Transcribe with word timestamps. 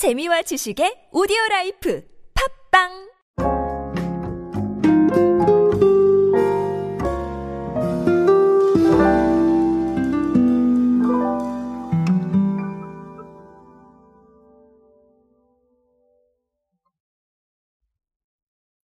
재미와 0.00 0.40
지식의 0.40 1.10
오디오 1.12 1.36
라이프 1.50 2.02
팟빵 2.72 2.88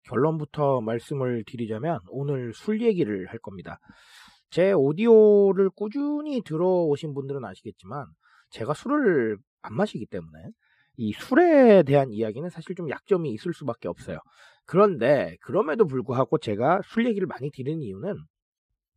결론부터 0.03 0.81
말씀을 0.81 1.45
드리자면 1.47 2.01
오늘 2.09 2.51
술 2.53 2.81
얘기를 2.81 3.27
할 3.27 3.39
겁니다. 3.39 3.79
제 4.49 4.73
오디오를 4.73 5.69
꾸준히 5.69 6.41
들어오신 6.43 7.13
분들은 7.13 7.45
아시겠지만 7.45 8.05
제가 8.49 8.73
술을 8.73 9.37
안 9.61 9.75
마시기 9.75 10.07
때문에 10.07 10.51
이 10.97 11.13
술에 11.13 11.83
대한 11.83 12.11
이야기는 12.11 12.49
사실 12.49 12.75
좀 12.75 12.89
약점이 12.89 13.29
있을 13.31 13.53
수밖에 13.53 13.87
없어요. 13.87 14.19
그런데 14.65 15.37
그럼에도 15.41 15.85
불구하고 15.85 16.37
제가 16.37 16.81
술 16.85 17.05
얘기를 17.05 17.27
많이 17.27 17.51
드리는 17.51 17.81
이유는 17.81 18.17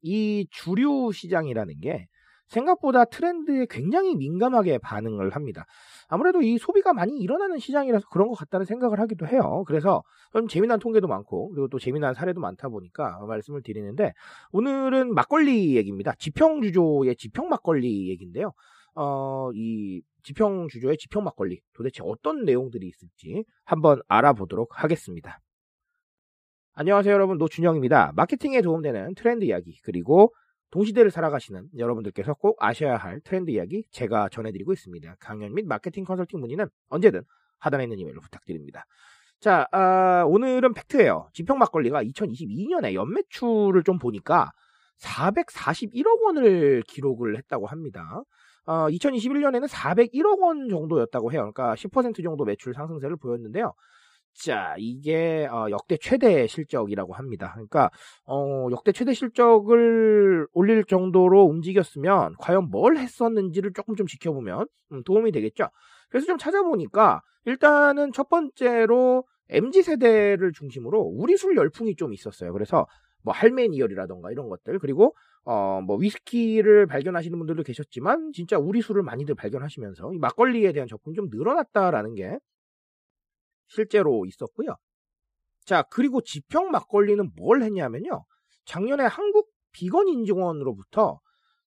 이 0.03 0.47
주류 0.51 1.13
시장이라는 1.13 1.81
게 1.81 2.07
생각보다 2.49 3.05
트렌드에 3.05 3.67
굉장히 3.69 4.17
민감하게 4.17 4.79
반응을 4.79 5.31
합니다. 5.31 5.67
아무래도 6.09 6.41
이 6.41 6.57
소비가 6.59 6.93
많이 6.93 7.19
일어나는 7.19 7.59
시장이라서 7.59 8.07
그런 8.09 8.29
것 8.29 8.35
같다는 8.35 8.65
생각을 8.65 8.99
하기도 9.01 9.27
해요. 9.27 9.65
그래서 9.67 10.03
좀 10.33 10.49
재미난 10.49 10.79
통계도 10.79 11.07
많고 11.07 11.51
그리고 11.51 11.69
또 11.69 11.79
재미난 11.79 12.15
사례도 12.15 12.41
많다 12.41 12.69
보니까 12.69 13.19
말씀을 13.27 13.63
드리는데 13.63 14.13
오늘은 14.53 15.13
막걸리 15.15 15.77
얘기입니다. 15.77 16.15
지평 16.19 16.63
주조의 16.63 17.17
지평 17.17 17.49
막걸리 17.49 18.09
얘기인데요. 18.09 18.53
어, 19.01 19.53
이 19.55 20.03
지평 20.25 20.67
주조의 20.67 20.97
지평 20.99 21.23
막걸리 21.23 21.61
도대체 21.73 22.03
어떤 22.05 22.45
내용들이 22.45 22.85
있을지 22.89 23.45
한번 23.65 24.01
알아보도록 24.09 24.83
하겠습니다. 24.83 25.39
안녕하세요 26.75 27.15
여러분 27.15 27.39
노준영입니다. 27.39 28.13
마케팅에 28.17 28.61
도움되는 28.61 29.15
트렌드 29.15 29.45
이야기 29.45 29.79
그리고 29.85 30.35
동시대를 30.71 31.13
살아가시는 31.13 31.69
여러분들께서 31.79 32.35
꼭 32.35 32.57
아셔야 32.61 32.97
할 32.97 33.21
트렌드 33.21 33.53
이야기 33.53 33.85
제가 33.93 34.31
전해드리고 34.31 34.73
있습니다. 34.73 35.15
강연 35.21 35.55
및 35.55 35.65
마케팅 35.67 36.03
컨설팅 36.03 36.41
문의는 36.41 36.67
언제든 36.89 37.23
하단에 37.61 37.85
있는 37.85 38.01
이메일로 38.01 38.21
부탁드립니다. 38.21 38.85
자, 39.39 39.69
아, 39.71 40.25
오늘은 40.27 40.75
팩트예요. 40.75 41.29
지평 41.35 41.59
막걸리가 41.59 42.03
2022년에 42.03 42.95
연매출을 42.95 43.85
좀 43.85 44.01
보니까 44.01 44.51
441억 44.99 46.21
원을 46.23 46.83
기록을 46.89 47.39
했다고 47.39 47.69
합니다. 47.69 48.25
어, 48.69 48.87
2021년에는 48.91 49.67
401억 49.67 50.41
원 50.41 50.69
정도였다고 50.69 51.33
해요. 51.33 51.51
그러니까 51.51 51.75
10% 51.75 52.23
정도 52.23 52.45
매출 52.45 52.75
상승세를 52.75 53.17
보였는데요. 53.17 53.73
자, 54.35 54.75
이게 54.77 55.49
어, 55.51 55.69
역대 55.71 55.97
최대 55.97 56.47
실적이라고 56.47 57.15
합니다. 57.15 57.53
그러니까 57.55 57.91
어, 58.27 58.69
역대 58.71 58.93
최대 58.93 59.15
실적을 59.15 60.47
올릴 60.53 60.85
정도로 60.85 61.45
움직였으면 61.45 62.35
과연 62.39 62.69
뭘 62.71 62.99
했었는지를 62.99 63.73
조금 63.73 63.97
좀 63.97 64.07
지켜보면 64.07 64.67
음, 64.93 65.03
도움이 65.03 65.33
되겠죠. 65.33 65.71
그래서 66.11 66.27
좀 66.27 66.37
찾아보니까 66.37 67.23
일단은 67.47 68.13
첫 68.13 68.29
번째로 68.29 69.25
MZ 69.49 69.83
세대를 69.83 70.53
중심으로 70.53 71.01
우리 71.01 71.39
술 71.39 71.57
열풍이 71.57 71.97
좀 71.97 72.13
있었어요. 72.13 72.53
그래서 72.53 72.87
뭐 73.23 73.33
할메니얼이라던가 73.33 74.31
이런 74.31 74.51
것들 74.51 74.79
그리고 74.79 75.15
어 75.45 75.81
뭐 75.81 75.97
위스키를 75.97 76.87
발견하시는 76.87 77.39
분들도 77.39 77.63
계셨지만 77.63 78.33
진짜 78.33 78.59
우리 78.59 78.83
술을 78.83 79.03
많이들 79.03 79.35
발견하시면서 79.35 80.13
이 80.13 80.19
막걸리에 80.19 80.73
대한 80.73 80.87
접근이 80.89 81.15
좀 81.17 81.29
늘어났다라는 81.31 82.15
게 82.15 82.39
실제로 83.69 84.25
있었고요. 84.27 84.77
자, 85.65 85.83
그리고 85.91 86.21
지평 86.23 86.71
막걸리는 86.71 87.31
뭘 87.37 87.63
했냐면요. 87.63 88.25
작년에 88.65 89.05
한국 89.05 89.51
비건 89.73 90.09
인증원으로부터 90.09 91.21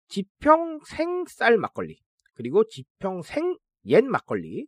지평 0.08 0.80
생쌀 0.86 1.58
막걸리, 1.58 2.00
그리고 2.34 2.64
지평 2.68 3.22
생옌 3.22 4.10
막걸리, 4.10 4.68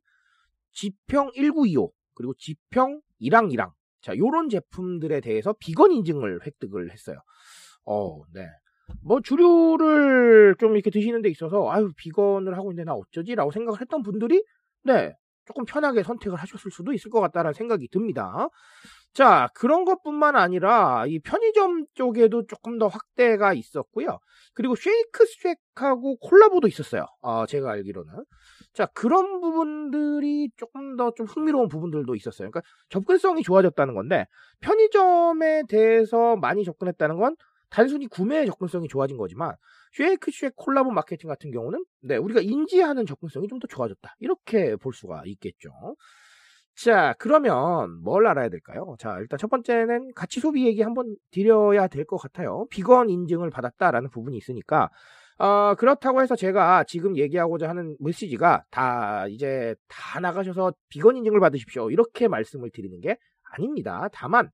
지평 0.72 1.31
1925, 1.36 1.92
그리고 2.13 2.34
지평 2.38 3.02
이랑이랑. 3.19 3.72
자, 4.02 4.16
요런 4.18 4.50
제품들에 4.50 5.22
대해서 5.22 5.53
비건 5.59 5.92
인증을 5.92 6.46
획득을 6.46 6.92
했어요. 6.92 7.18
어, 7.86 8.24
네. 8.34 8.47
뭐 9.03 9.21
주류를 9.21 10.55
좀 10.59 10.73
이렇게 10.75 10.89
드시는 10.89 11.21
데 11.21 11.29
있어서 11.29 11.69
아유 11.71 11.91
비건을 11.97 12.57
하고 12.57 12.71
있는데 12.71 12.85
나 12.89 12.94
어쩌지라고 12.95 13.51
생각을 13.51 13.81
했던 13.81 14.01
분들이 14.03 14.44
네 14.83 15.13
조금 15.45 15.66
편하게 15.66 16.03
선택을 16.03 16.38
하셨을 16.38 16.71
수도 16.71 16.94
있을 16.94 17.11
것 17.11 17.19
같다는 17.19 17.53
생각이 17.53 17.89
듭니다. 17.89 18.47
자, 19.13 19.47
그런 19.53 19.85
것뿐만 19.85 20.35
아니라 20.35 21.05
이 21.07 21.19
편의점 21.19 21.85
쪽에도 21.94 22.45
조금 22.47 22.79
더 22.79 22.88
확대가 22.88 23.53
있었고요. 23.53 24.17
그리고 24.55 24.75
쉐이크 24.75 25.25
쉑하고 25.75 26.17
콜라보도 26.17 26.67
있었어요. 26.67 27.05
어, 27.21 27.45
제가 27.45 27.71
알기로는. 27.71 28.11
자, 28.73 28.88
그런 28.88 29.39
부분들이 29.39 30.50
조금 30.57 30.95
더 30.97 31.11
좀 31.15 31.27
흥미로운 31.27 31.67
부분들도 31.67 32.15
있었어요. 32.15 32.50
그러니까 32.50 32.61
접근성이 32.89 33.44
좋아졌다는 33.44 33.94
건데 33.94 34.25
편의점에 34.61 35.63
대해서 35.69 36.35
많이 36.38 36.63
접근했다는 36.63 37.17
건 37.17 37.35
단순히 37.73 38.06
구매의 38.07 38.45
접근성이 38.45 38.88
좋아진 38.88 39.17
거지만 39.17 39.56
쉐이크 39.94 40.29
쉐이크 40.31 40.53
콜라보 40.56 40.91
마케팅 40.91 41.28
같은 41.28 41.50
경우는 41.51 41.84
네, 42.03 42.17
우리가 42.17 42.39
인지하는 42.41 43.06
접근성이 43.07 43.47
좀 43.47 43.59
더 43.59 43.67
좋아졌다. 43.67 44.16
이렇게 44.19 44.75
볼 44.75 44.94
수가 44.94 45.23
있겠죠. 45.25 45.72
자, 46.75 47.16
그러면 47.19 48.01
뭘 48.03 48.28
알아야 48.28 48.50
될까요? 48.50 48.95
자, 49.00 49.17
일단 49.19 49.38
첫 49.39 49.50
번째는 49.50 50.12
가치 50.16 50.39
소비 50.39 50.66
얘기 50.67 50.81
한번 50.81 51.16
드려야 51.31 51.88
될 51.88 52.06
것 52.06 52.17
같아요. 52.17 52.66
비건 52.69 53.09
인증을 53.09 53.50
받았다라는 53.50 54.09
부분이 54.12 54.38
있으니까 54.38 54.89
어, 55.39 55.75
그렇다고 55.75 56.22
해서 56.22 56.35
제가 56.35 56.83
지금 56.85 57.17
얘기하고자 57.17 57.67
하는 57.69 57.95
메시지가 58.00 58.66
다 58.72 59.28
이제 59.29 59.75
다 59.88 60.19
나가셔서 60.19 60.73
비건 60.89 61.17
인증을 61.17 61.39
받으십시오. 61.39 61.89
이렇게 61.91 62.28
말씀을 62.28 62.69
드리는 62.72 63.00
게 63.01 63.17
아닙니다. 63.56 64.09
다만 64.13 64.50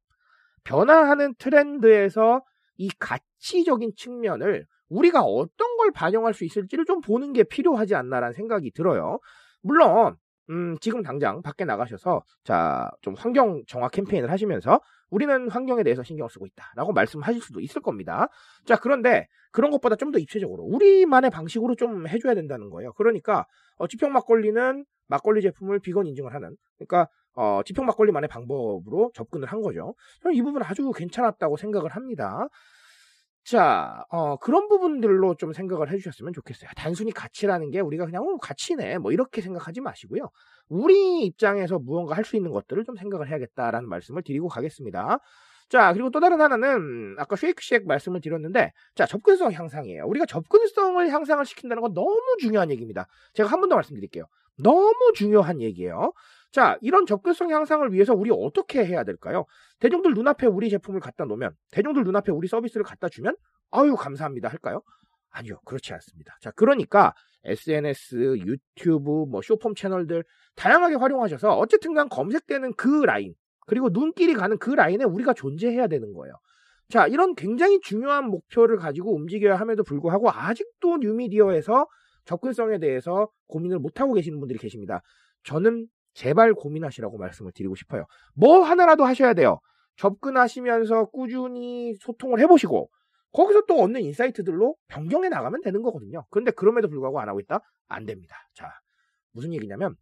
변화하는 0.64 1.34
트렌드에서 1.38 2.42
이 2.80 2.90
가치적인 2.98 3.92
측면을 3.96 4.66
우리가 4.90 5.22
어떤 5.22 5.78
걸 5.78 5.92
반영할 5.92 6.34
수 6.34 6.46
있을지를 6.46 6.86
좀 6.86 7.02
보는 7.02 7.34
게 7.34 7.44
필요하지 7.44 7.94
않나라는 7.94 8.34
생각이 8.34 8.72
들어요. 8.72 9.20
물론 9.62 10.16
음, 10.50 10.78
지금 10.82 11.04
당장 11.04 11.42
밖에 11.44 11.66
나가셔서 11.66 12.24
자, 12.44 12.90
좀 13.02 13.14
환경 13.16 13.62
정화 13.68 13.90
캠페인을 13.90 14.32
하시면서 14.32 14.80
우리는 15.12 15.50
환경에 15.52 15.84
대해서 15.84 16.04
신경을 16.04 16.30
쓰고 16.30 16.48
있다라고 16.48 16.94
말씀하실 16.94 17.42
수도 17.42 17.60
있을 17.60 17.82
겁니다. 17.82 18.30
자, 18.66 18.78
그런데 18.78 19.28
그런 19.52 19.72
것보다 19.72 19.96
좀 19.96 20.12
더 20.12 20.18
입체적으로 20.18 20.64
우리만의 20.64 21.30
방식으로 21.32 21.76
좀 21.76 22.08
해줘야 22.08 22.34
된다는 22.34 22.70
거예요. 22.70 22.94
그러니까 22.94 23.46
어, 23.78 23.88
지평 23.88 24.12
막걸리는 24.14 24.86
막걸리 25.08 25.42
제품을 25.42 25.80
비건 25.80 26.08
인증을 26.08 26.34
하는 26.34 26.56
그러니까 26.78 27.08
어, 27.36 27.62
지평 27.66 27.86
막걸리만의 27.86 28.28
방법으로 28.28 29.12
접근을 29.16 29.48
한 29.48 29.62
거죠. 29.62 29.96
저는 30.24 30.36
이 30.36 30.42
부분 30.42 30.62
아주 30.64 30.92
괜찮았다고 30.92 31.58
생각을 31.58 31.92
합니다. 31.96 32.48
자, 33.46 34.04
어, 34.12 34.36
그런 34.38 34.68
부분들로 34.68 35.34
좀 35.36 35.54
생각을 35.54 35.92
해주셨으면 35.92 36.34
좋겠어요. 36.34 36.70
단순히 36.76 37.12
가치라는 37.12 37.72
게 37.72 37.80
우리가 37.80 38.06
그냥, 38.06 38.22
어, 38.24 38.38
가치네. 38.38 39.00
뭐, 39.00 39.12
이렇게 39.12 39.42
생각하지 39.42 39.82
마시고요. 39.82 40.30
우리 40.68 41.24
입장에서 41.26 41.80
무언가 41.80 42.16
할 42.16 42.26
수 42.26 42.36
있는 42.36 42.52
것들을 42.52 42.84
좀 42.86 42.96
생각을 42.96 43.28
해야겠다라는 43.30 43.90
말씀을 43.90 44.22
드리고 44.24 44.50
가겠습니다. 44.50 45.18
자, 45.70 45.94
그리고 45.94 46.12
또 46.12 46.20
다른 46.20 46.42
하나는, 46.42 47.16
아까 47.18 47.36
쉐이크쉑 47.36 47.88
말씀을 47.88 48.22
드렸는데, 48.22 48.72
자, 48.96 49.06
접근성 49.08 49.52
향상이에요. 49.54 50.06
우리가 50.06 50.26
접근성을 50.28 51.10
향상을 51.10 51.44
시킨다는 51.46 51.82
건 51.82 51.94
너무 51.94 52.36
중요한 52.40 52.70
얘기입니다. 52.72 53.08
제가 53.34 53.50
한 53.50 53.62
번 53.62 53.70
더 53.70 53.76
말씀드릴게요. 53.76 54.26
너무 54.62 54.94
중요한 55.16 55.62
얘기예요. 55.62 56.12
자, 56.52 56.78
이런 56.82 57.06
접근성 57.06 57.52
향상을 57.52 57.92
위해서 57.94 58.14
우리 58.14 58.32
어떻게 58.32 58.84
해야 58.84 59.04
될까요? 59.04 59.46
대중들 59.80 60.14
눈앞에 60.14 60.48
우리 60.48 60.70
제품을 60.70 61.00
갖다 61.00 61.26
놓으면, 61.26 61.52
대중들 61.72 62.04
눈앞에 62.04 62.32
우리 62.32 62.48
서비스를 62.48 62.84
갖다 62.84 63.08
주면, 63.08 63.36
아유, 63.72 63.96
감사합니다. 63.96 64.48
할까요? 64.48 64.82
아니요, 65.32 65.60
그렇지 65.66 65.94
않습니다. 65.94 66.36
자, 66.42 66.52
그러니까 66.52 67.14
SNS, 67.44 68.38
유튜브, 68.40 69.26
뭐 69.30 69.42
쇼폼 69.42 69.76
채널들 69.76 70.24
다양하게 70.56 70.96
활용하셔서 70.96 71.58
어쨌든 71.58 71.94
간 71.94 72.10
검색되는 72.10 72.74
그 72.74 73.04
라인, 73.04 73.36
그리고 73.68 73.90
눈길이 73.90 74.34
가는 74.34 74.58
그 74.58 74.72
라인에 74.72 75.04
우리가 75.04 75.34
존재해야 75.34 75.88
되는 75.88 76.14
거예요. 76.14 76.34
자, 76.90 77.06
이런 77.06 77.36
굉장히 77.36 77.80
중요한 77.82 78.26
목표를 78.26 78.78
가지고 78.78 79.16
움직여야 79.16 79.56
함에도 79.56 79.84
불구하고 79.84 80.32
아직도 80.32 80.98
뉴미디어에서 80.98 81.86
접근성에 82.26 82.80
대해서 82.80 83.30
고민을 83.48 83.78
못하고 83.78 84.14
계시는 84.14 84.40
분들이 84.40 84.58
계십니다. 84.58 85.02
저는 85.44 85.88
제발 86.20 86.54
고민하시라고 86.54 87.18
말씀을 87.18 87.54
드리고 87.54 87.76
싶어요. 87.76 88.06
뭐 88.34 88.62
하나라도 88.62 89.06
하셔야 89.06 89.34
돼요. 89.34 89.62
접근하시면서 89.96 91.06
꾸준히 91.12 91.96
소통을 92.02 92.42
해보시고 92.42 92.90
거기서 93.32 93.64
또 93.68 93.82
얻는 93.82 94.02
insight들로 94.02 94.76
변경해 94.90 95.30
나가면 95.30 95.62
되는 95.62 95.82
거거든요. 95.82 96.26
그런데 96.30 96.52
그럼에도 96.52 96.90
불구하고 96.90 97.22
안 97.22 97.30
하고 97.30 97.40
있다? 97.40 97.62
안 97.88 98.06
됩니다. 98.06 98.36
자, 98.54 98.70
무슨 99.32 99.54
얘기냐면 99.54 99.96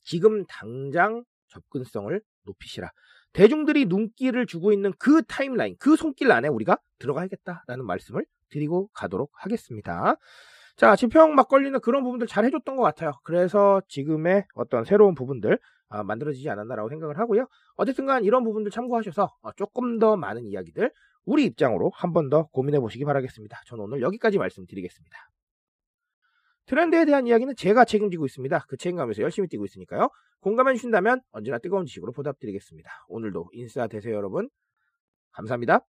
지금 0.00 0.46
당장 0.46 1.24
접근성을 1.48 2.18
높이시라. 2.44 2.90
대중들이 3.34 3.84
눈길을 3.84 4.46
주고 4.46 4.72
있는 4.72 4.94
그 4.98 5.22
timeline, 5.24 5.76
그 5.78 5.94
손길 5.96 6.32
안에 6.32 6.48
우리가 6.48 6.78
들어가야겠다라는 6.98 7.84
말씀을 7.84 8.24
드리고 8.48 8.88
가도록 8.94 9.30
하겠습니다. 9.34 10.16
자, 10.82 10.96
지평 10.96 11.36
막걸리는 11.36 11.78
그런 11.78 12.02
부분들 12.02 12.26
잘 12.26 12.44
해줬던 12.44 12.74
것 12.76 12.82
같아요. 12.82 13.12
그래서 13.22 13.80
지금의 13.86 14.46
어떤 14.54 14.84
새로운 14.84 15.14
부분들 15.14 15.56
아, 15.88 16.02
만들어지지 16.02 16.50
않았나라고 16.50 16.88
생각을 16.88 17.20
하고요. 17.20 17.46
어쨌든간 17.76 18.24
이런 18.24 18.42
부분들 18.42 18.72
참고하셔서 18.72 19.30
어, 19.42 19.52
조금 19.52 20.00
더 20.00 20.16
많은 20.16 20.44
이야기들 20.46 20.90
우리 21.24 21.44
입장으로 21.44 21.92
한 21.94 22.12
번 22.12 22.30
더 22.30 22.48
고민해 22.48 22.80
보시기 22.80 23.04
바라겠습니다. 23.04 23.60
저는 23.66 23.84
오늘 23.84 24.02
여기까지 24.02 24.38
말씀드리겠습니다. 24.38 25.16
트렌드에 26.66 27.04
대한 27.04 27.28
이야기는 27.28 27.54
제가 27.56 27.84
책임지고 27.84 28.26
있습니다. 28.26 28.66
그 28.68 28.76
책임감에서 28.76 29.22
열심히 29.22 29.46
뛰고 29.48 29.64
있으니까요. 29.66 30.08
공감해 30.40 30.74
주신다면 30.74 31.20
언제나 31.30 31.58
뜨거운 31.58 31.86
지식으로 31.86 32.10
보답드리겠습니다. 32.12 32.90
오늘도 33.08 33.50
인싸 33.52 33.86
되세요 33.86 34.16
여러분. 34.16 34.50
감사합니다. 35.32 35.91